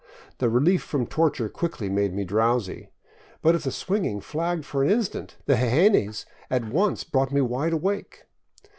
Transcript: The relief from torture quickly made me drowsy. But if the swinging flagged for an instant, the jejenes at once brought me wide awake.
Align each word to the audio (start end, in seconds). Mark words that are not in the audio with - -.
The 0.39 0.49
relief 0.49 0.81
from 0.81 1.05
torture 1.05 1.47
quickly 1.47 1.87
made 1.87 2.11
me 2.11 2.23
drowsy. 2.23 2.89
But 3.43 3.53
if 3.53 3.65
the 3.65 3.71
swinging 3.71 4.19
flagged 4.19 4.65
for 4.65 4.83
an 4.83 4.89
instant, 4.89 5.37
the 5.45 5.53
jejenes 5.57 6.25
at 6.49 6.65
once 6.65 7.03
brought 7.03 7.31
me 7.31 7.41
wide 7.41 7.73
awake. 7.73 8.23